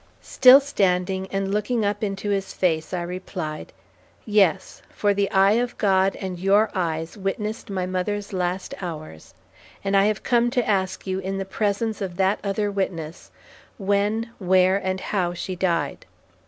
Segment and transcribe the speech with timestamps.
[0.23, 3.71] Still standing, and looking up into his face, I replied:
[4.25, 9.35] "Yes, for the eye of God and your eyes witnessed my mother's last hours,
[9.83, 13.29] and I have come to ask you, in the presence of that other Witness,
[13.77, 16.07] when, where, and how she died.